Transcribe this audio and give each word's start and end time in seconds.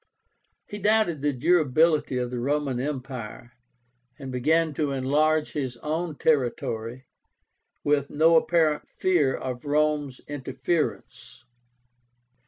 He 0.65 0.79
doubted 0.79 1.21
the 1.21 1.31
durability 1.31 2.17
of 2.17 2.31
the 2.31 2.39
Roman 2.39 2.79
Empire, 2.79 3.51
and 4.17 4.31
began 4.31 4.73
to 4.73 4.89
enlarge 4.91 5.51
his 5.51 5.77
own 5.83 6.15
territory, 6.17 7.05
with 7.83 8.09
no 8.09 8.35
apparent 8.35 8.89
fear 8.89 9.35
of 9.35 9.63
Rome's 9.63 10.19
interference. 10.27 11.43